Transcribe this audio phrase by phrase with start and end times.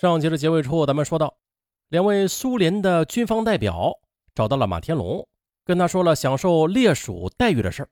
[0.00, 1.38] 上集的结尾处，咱们说到，
[1.88, 3.98] 两位苏联的军方代表
[4.32, 5.26] 找到了马天龙，
[5.64, 7.88] 跟他说了享受烈属待遇的事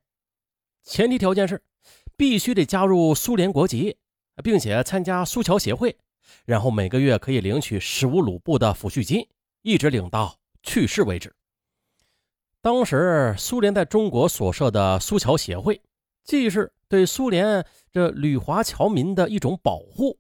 [0.84, 1.61] 前提条件是
[2.16, 3.96] 必须得加入苏联国籍，
[4.45, 5.96] 并且参加苏侨协会，
[6.45, 9.27] 然后每个月可以领取十五卢布的抚恤金，
[9.63, 11.35] 一直领到去世为止。
[12.63, 15.83] 当时苏联在中国所设的苏侨协会，
[16.23, 20.16] 既是对苏联这旅华侨民的一种保护。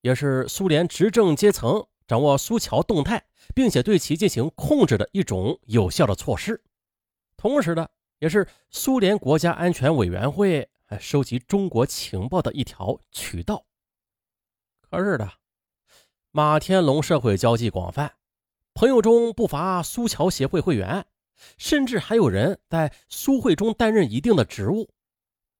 [0.00, 6.62] 也是苏联执政阶层掌握苏侨动态，并且对其进行控制的一种有效的措施。
[7.36, 7.88] 同时呢，
[8.18, 13.64] 也是苏联国家安全委员会收集中国情报的一条渠道。
[14.80, 15.30] 可是的，
[16.32, 18.12] 马天龙社会交际广泛，
[18.74, 21.06] 朋友中不乏苏侨协会会员，
[21.56, 24.90] 甚至还有人在苏会中担任一定的职务。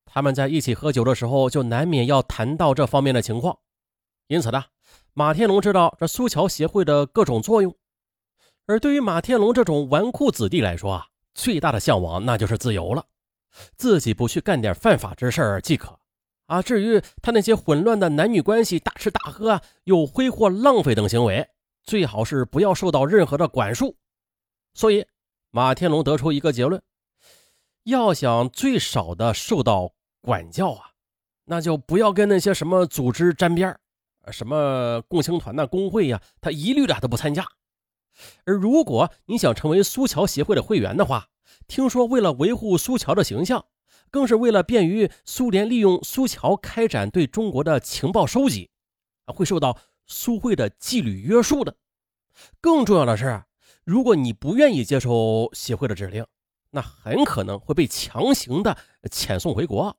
[0.05, 3.57] 他们在一起喝酒的时候，就难免要谈到这方面的情况。
[4.31, 4.63] 因此呢，
[5.13, 7.75] 马天龙知道这苏桥协会的各种作用，
[8.65, 13.05] 而对于马天龙这种纨绔子弟来说啊，最大的向往那就是自由了，
[13.77, 15.99] 自己不去干点犯法之事即可。
[16.47, 21.49] 啊，至于他那些混乱的男女关系、大吃大喝啊、又挥霍浪费等行为，
[21.83, 23.97] 最好是不要受到任何的管束。
[24.75, 25.05] 所以，
[25.51, 26.81] 马天龙得出一个结论：
[27.83, 30.91] 要想最少的受到管教啊，
[31.47, 33.81] 那就不要跟那些什么组织沾边儿。
[34.31, 37.45] 什么共青团呐、工会呀，他一律的都不参加。
[38.45, 41.29] 而如果你想成为苏侨协会的会员的话，
[41.67, 43.65] 听说为了维护苏侨的形象，
[44.11, 48.71] 更是为了便于苏联利用苏侨开展对中国的情报收集，
[49.27, 51.77] 会受到苏会的纪律约束的。
[52.61, 53.43] 更重要的是，
[53.85, 56.27] 如果你不愿意接受协会的指令，
[56.71, 59.97] 那很可能会被强行的遣送回国，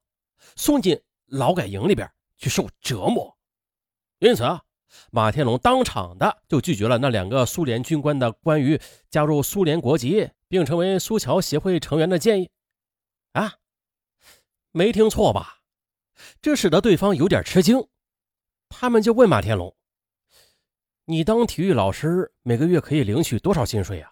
[0.55, 3.37] 送进劳改营里边去受折磨。
[4.21, 4.61] 因此啊，
[5.09, 12.51] 马天龙当场的就拒绝了那两个苏联军官的关于加入苏联国籍并成为苏侨协会成员的建议。
[13.31, 13.55] 啊，
[14.71, 15.63] 没听错吧？
[16.39, 17.87] 这使得对方有点吃惊。
[18.69, 19.75] 他们就问马天龙
[21.05, 24.11] ：“你当体育老师每个月可以领取多少薪水啊？”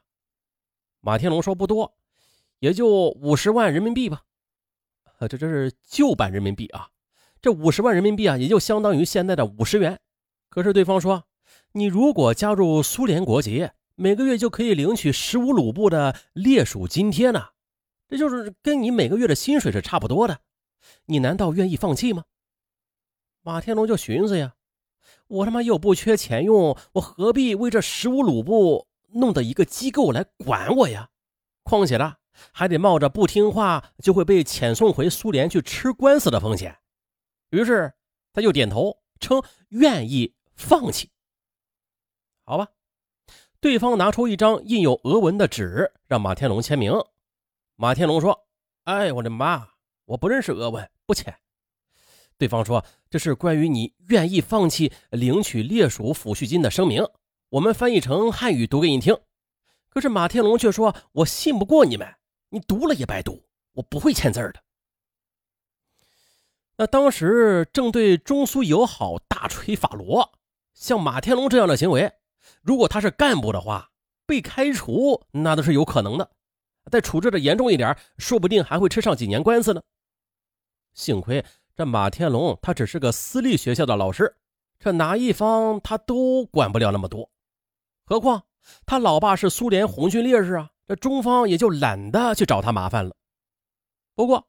[1.01, 1.95] 马天龙说：“不多，
[2.57, 4.23] 也就五十万人民币吧。”
[5.19, 6.89] 啊这这是旧版人民币啊。
[7.41, 9.99] 这五十万人民币啊，也就相当于现在的五十元。
[10.49, 11.23] 可是对方说，
[11.71, 17.47] 你如果加入苏联国籍，每个月就可以领取十五卢布的烈属津贴呢，
[18.07, 20.39] 这就是跟你每个月的薪水是差不多的。
[21.05, 22.23] 你难道愿意放弃吗？
[23.41, 24.55] 马天龙就寻思呀，
[25.27, 31.09] 我他妈又不缺钱用，我何必为这十五卢布弄得一个机构来管我呀？
[31.63, 32.15] 况且呢，
[32.51, 36.77] 还得冒着不听话就会被遣送回苏联去吃官司的风险。
[37.49, 37.93] 于是
[38.33, 41.09] 他就点头称愿意放弃。
[42.45, 42.67] 好吧，
[43.59, 46.93] 对方拿出一张印有俄文的纸，让马天龙签名。
[47.75, 48.47] 马天龙说
[48.85, 49.69] ：“哎，我的妈，
[50.05, 51.33] 我不认识俄文，不签。”
[52.37, 57.05] 对方说：“这是关于你愿意放弃领取烈属抚恤金的声明，
[57.49, 59.17] 我们翻译成汉语读给你听。”
[59.89, 62.07] 可是马天龙却说：“我信不过你们，
[62.49, 63.43] 你读了也白读，
[63.73, 64.63] 我不会签字的。”
[66.79, 70.31] 那当时正对中苏友好大吹法罗，
[70.73, 72.13] 像马天龙这样的行为，
[72.61, 73.91] 如果他是干部的话，
[74.25, 76.31] 被开除那都是有可能的。
[76.89, 79.81] 再处置的严重一点，说不定还会吃上几年官司呢。
[80.93, 81.43] 幸亏
[81.75, 84.37] 这马天龙他只是个私立学校的老师，
[84.79, 87.29] 这哪一方他都管不了那么多。
[88.05, 88.43] 何况
[88.85, 93.13] 他老爸是苏联红军烈士啊，这中方也就懒得去找他麻烦了。
[94.15, 94.47] 不过。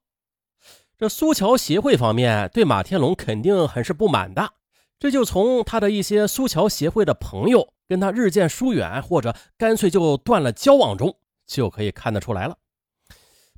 [1.00, 4.53] 这苏桥协会方面对马天龙肯定很是不满的，
[4.99, 11.16] 这就从他的一些苏桥协会的朋友跟他日渐疏远，或者干脆就断了交往中
[11.47, 12.59] 就可以看得出来了。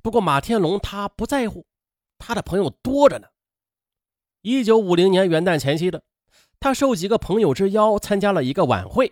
[0.01, 1.65] 不过马天龙他不在乎，
[2.17, 3.27] 他的朋友多着呢。
[4.41, 6.01] 一九五零年元旦前夕的，
[6.61, 9.11] 他受几个朋友之邀参加了一个晚会，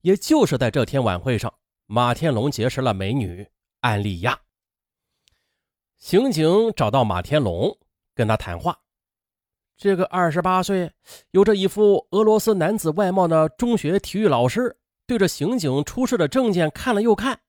[0.00, 1.54] 也就是在这天晚会上，
[1.86, 3.46] 马天龙结识了美女
[3.78, 4.40] 安丽亚。
[6.04, 7.78] 刑警找到马天龙，
[8.14, 8.78] 跟他谈话。
[9.74, 10.92] 这个二十八岁、
[11.30, 17.40] 有着一副俄罗斯男子外貌的中学体育老师，对着刑警出示的证件看了又看，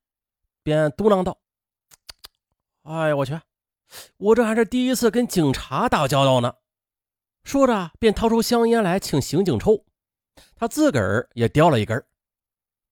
[0.63, 1.37] 便嘟囔道
[2.83, 3.37] ：“哎呀，我去，
[4.15, 6.53] 我这还是第一次跟警察打交道呢。”
[7.43, 9.83] 说着，便掏出香烟来请刑警抽，
[10.55, 12.01] 他自个儿也叼了一根，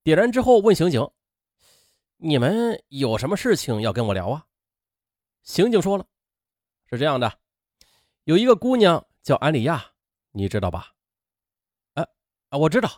[0.03, 1.09] 点燃之后问刑警
[2.19, 4.43] ：“你们有什么事情要跟我聊啊？”
[5.43, 6.05] 刑警说了
[6.89, 7.37] ：“是这样的，
[8.23, 9.91] 有一个姑娘叫安里亚，
[10.31, 10.93] 你知道吧
[11.95, 12.07] ？”“哎，
[12.49, 12.89] 啊，我知道，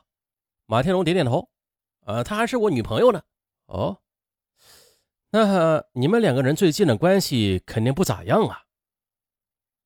[0.66, 1.50] 马天龙点点头，
[2.02, 3.24] 呃，她还是我女朋友呢。
[3.66, 4.00] 哦，
[5.32, 8.66] 那你们两个人最近的关系肯定不咋样啊。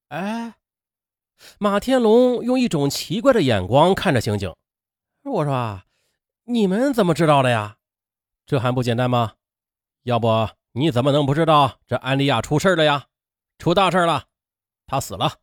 [0.10, 0.56] 哎，
[1.60, 4.54] 马天龙用一种奇怪的眼光看着刑警，
[5.24, 5.84] 我说
[6.44, 7.78] ：“你们怎么知道的呀？
[8.46, 9.36] 这还不简单吗？
[10.04, 13.08] 要不你怎么能不知道这安利亚出事了呀？
[13.58, 14.28] 出大事了，
[14.86, 15.40] 她死了。”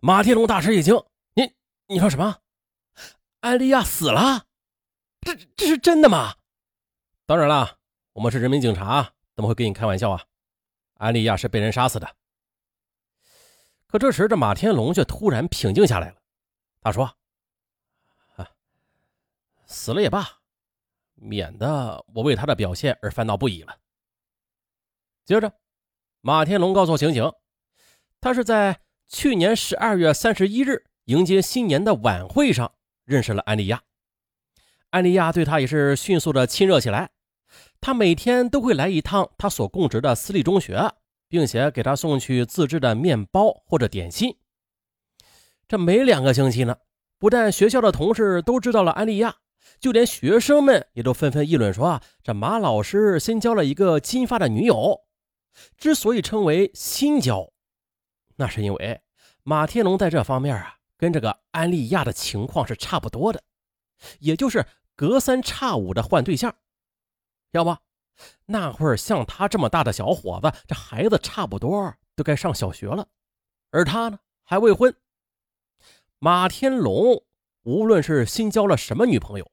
[0.00, 0.94] 马天龙大吃一惊
[1.34, 1.54] ：“你
[1.86, 2.38] 你说什么？
[3.40, 4.46] 安利亚死了？
[5.20, 6.34] 这这是真的吗？”
[7.26, 7.78] 当然了，
[8.12, 10.24] 我们是人民警察，怎么会跟你开玩笑啊？
[10.94, 12.16] 安利亚是被人杀死的。
[13.86, 16.16] 可这时，这马天龙却突然平静下来了。
[16.80, 17.16] 他说：“，
[19.66, 20.28] 死了也罢，
[21.14, 23.76] 免得我为他的表现而烦恼不已了。”
[25.24, 25.52] 接着，
[26.20, 27.32] 马天龙告诉刑警，
[28.20, 32.74] 他是在去年十二月三十一日迎接新年的晚会上
[33.04, 33.82] 认识了安利亚。
[34.90, 37.10] 安利亚对他也是迅速的亲热起来。
[37.80, 40.90] 他每天都会来一趟他所供职的私立中学，
[41.28, 44.38] 并且给他送去自制的面包或者点心。
[45.68, 46.78] 这没两个星期呢，
[47.18, 49.36] 不但学校的同事都知道了安利亚，
[49.78, 55.02] 就连学生们也都纷纷议论说啊，这马老师新交了一个金发的女友。
[55.76, 57.52] 之所以称为新交，
[58.34, 59.00] 那是因为
[59.44, 63.40] 马天龙在这方面啊，跟这个安利亚的情况是差不多的，
[64.18, 64.66] 也就是
[64.96, 66.52] 隔三差五的换对象。
[67.52, 67.76] 要不，
[68.46, 73.06] 那会儿像他这么大的小伙子，这孩子差不多都该上小学了，
[73.70, 74.92] 而他呢还未婚。
[76.18, 77.22] 马天龙
[77.62, 79.48] 无论是新交了什么女朋友，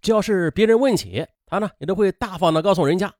[0.00, 3.14] 只要是别人问起他呢，也都会大方的告诉人家。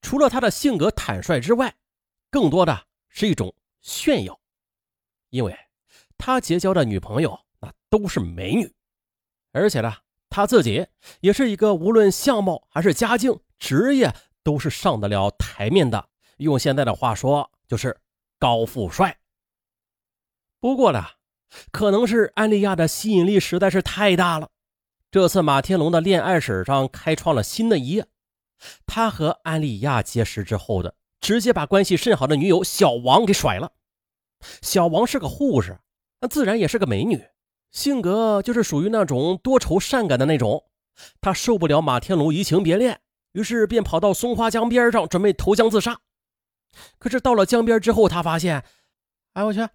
[0.00, 1.74] 除了他的性格坦率之外，
[2.30, 4.40] 更多的是一种炫耀，
[5.30, 5.56] 因为
[6.18, 8.74] 他结交的女朋友那都是美女，
[9.52, 9.94] 而且呢。
[10.34, 10.86] 他自己
[11.20, 14.10] 也是一个无论相貌还是家境、职业
[14.42, 16.08] 都是上得了台面的。
[16.38, 18.00] 用现在的话说，就是
[18.38, 19.18] 高富帅。
[20.58, 21.04] 不过呢，
[21.70, 24.48] 可能是安利亚的吸引力实在是太大了。
[25.12, 28.06] 这次马天龙的恋爱史上开创了新的一页。
[28.86, 33.72] 他和安利亚结识之后的，直接把关系甚好的女友小王给甩了。
[34.62, 35.78] 小王是个护士，
[36.22, 37.22] 那自然也是个美女。
[37.72, 40.64] 性格就是属于那种多愁善感的那种，
[41.20, 42.98] 他受不了马天龙移情别恋，
[43.32, 46.00] 于是便跑到松花江边上准备投江自杀。
[46.98, 48.64] 可是到了江边之后，他发现，
[49.34, 49.68] 哎我去，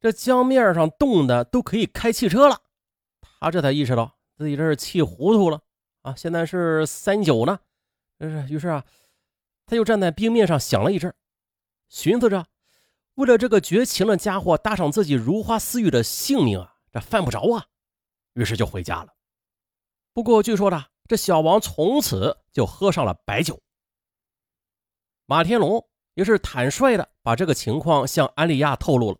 [0.00, 2.60] 这江面上冻的都可以开汽车了。
[3.40, 5.62] 他这才意识到自己这是气糊涂了
[6.02, 6.14] 啊！
[6.14, 7.58] 现在是三九呢，
[8.18, 8.84] 这是于是啊，
[9.64, 11.12] 他又站在冰面上想了一阵，
[11.88, 12.46] 寻思着，
[13.14, 16.76] 为了这个绝情的家伙搭上自己如花似玉的性命啊！
[16.92, 17.66] 这犯不着啊，
[18.34, 19.14] 于是就回家了。
[20.12, 23.60] 不过据说呢，这小王从此就喝上了白酒。
[25.24, 29.18] 马天龙也是坦率的把这个情况向安利亚透露了，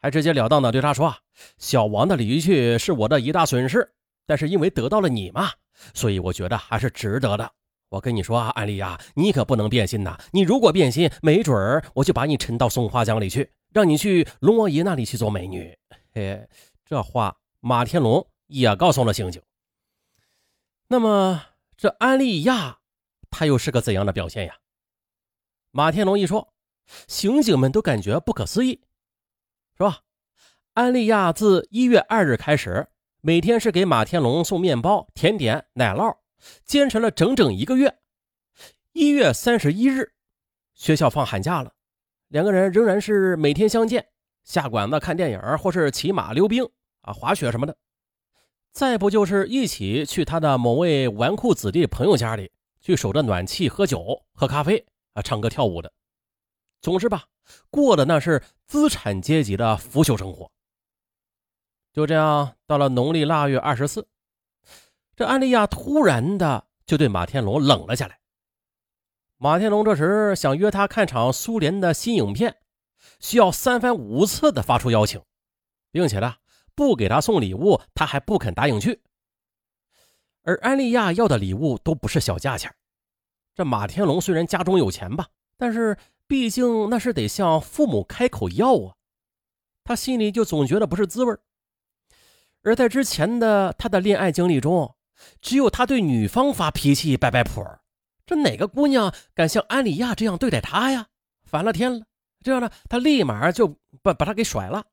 [0.00, 1.18] 还直截了当的对他说：“啊，
[1.58, 3.94] 小王的离去是我的一大损失，
[4.26, 5.50] 但是因为得到了你嘛，
[5.92, 7.52] 所以我觉得还是值得的。
[7.90, 10.18] 我跟你说啊，安利亚，你可不能变心呐！
[10.32, 15.76] 你如果变心，没准儿我就把你沉到松花江里去，让你去龙王爷那里去做美女。”
[16.12, 16.48] 嘿。
[16.84, 19.40] 这话马天龙也告诉了刑警。
[20.88, 21.42] 那么
[21.76, 22.78] 这安利亚
[23.30, 24.56] 他又是个怎样的表现呀？
[25.70, 26.52] 马天龙一说，
[27.08, 28.82] 刑警们都感觉不可思议，
[29.76, 30.00] 是吧？
[30.74, 32.88] 安利亚自一月二日开始，
[33.26, 36.18] 每天是给马天龙送面包、甜点、奶酪，
[36.66, 37.96] 坚持了整整一个月。
[38.92, 40.12] 一月三十一日，
[40.74, 41.72] 学校放寒假了，
[42.28, 44.08] 两个人仍然是每天相见。
[44.42, 46.68] 下馆子看电影，或是骑马溜冰
[47.00, 47.72] 啊，滑雪什么的；
[48.72, 52.52] 再不就是一起去他的某位纨绔子弟朋友家里，
[52.82, 55.90] 去守着暖气喝酒、喝咖啡啊，唱歌跳舞的。
[56.82, 57.24] 总之吧，
[57.70, 60.50] 过的那是资产阶级的腐朽生活。
[61.94, 64.06] 就这样，到了农历腊月二十四，
[65.14, 68.18] 这安利亚突然的就对马天龙冷了下来。
[69.36, 72.56] 马天龙这时想约他看场苏联的新影片。
[73.20, 75.22] 需要三番五次的发出邀请，
[75.90, 76.36] 并且呢，
[76.74, 79.02] 不给他送礼物，他还不肯答应去。
[80.42, 82.74] 而安利亚要的礼物都不是小价钱。
[83.54, 85.96] 这马天龙虽然家中有钱吧，但是
[86.26, 88.96] 毕竟那是得向父母开口要啊，
[89.84, 91.36] 他心里就总觉得不是滋味
[92.64, 94.96] 而在之前的他的恋爱经历中，
[95.40, 97.62] 只有他对女方发脾气、摆摆谱，
[98.26, 101.06] 这哪个姑娘敢像安利亚这样对待他呀？
[101.44, 102.06] 烦了天了！
[102.42, 104.84] 这样呢，他立马就把把他给甩了。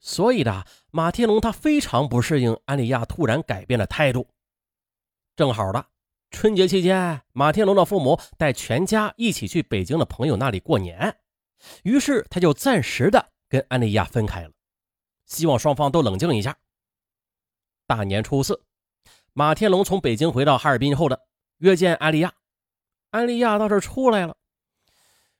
[0.00, 4.28] 所以的马天龙他非常不适应安利亚突然改变的态度。
[5.34, 5.84] 正好的
[6.30, 11.16] 春节期间，马天龙的父母带全家一起去北京的朋友那里过年，
[11.82, 14.50] 于是他就暂时的跟安利亚分开了，
[15.24, 16.54] 希望双方都冷静一下。
[17.88, 18.62] 大年初四，
[19.32, 21.22] 马天龙从北京回到哈尔滨后的
[21.56, 22.34] 约见安利亚，
[23.08, 24.36] 安利亚倒是出来了，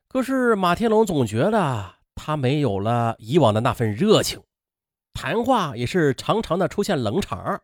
[0.08, 4.42] 可是马天龙总觉得他没有了以往的那份热情。
[5.12, 7.60] 谈话也是常常的出现冷场，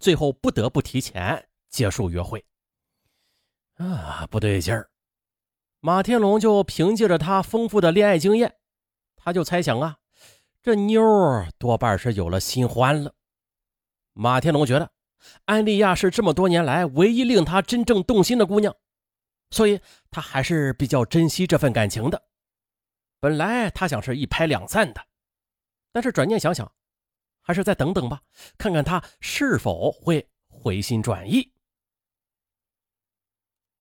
[0.00, 2.44] 最后不得不提前结束约会。
[3.76, 4.90] 啊，不对劲儿！
[5.78, 8.56] 马天龙就凭借着他丰富的恋爱经验，
[9.14, 9.98] 他就猜想啊，
[10.60, 11.00] 这妞
[11.56, 13.14] 多半是有了新欢了。
[14.20, 14.90] 马天龙觉得
[15.44, 18.74] 安莉亚是这么多年来唯一令他真正动心的姑娘，
[19.50, 22.20] 所以他还是比较珍惜这份感情的。
[23.20, 25.00] 本来他想是一拍两散的，
[25.92, 26.70] 但是转念想想。
[27.40, 28.20] 还是再等等吧，
[28.58, 31.50] 看看他是否会回心转意。